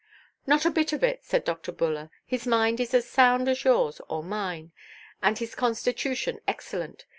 "Not 0.47 0.65
a 0.65 0.71
bit 0.71 0.93
of 0.93 1.03
it," 1.03 1.23
said 1.23 1.43
Dr. 1.43 1.71
Buller; 1.71 2.09
"his 2.25 2.47
mind 2.47 2.79
is 2.79 2.95
as 2.95 3.07
sound 3.07 3.47
as 3.47 3.63
yours 3.63 4.01
or 4.09 4.23
mine, 4.23 4.71
and 5.21 5.37
his 5.37 5.53
constitution 5.53 6.39
excellent. 6.47 7.05